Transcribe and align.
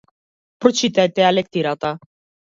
Прочитајте 0.63 1.23
ја 1.23 1.33
лектирата. 1.33 1.93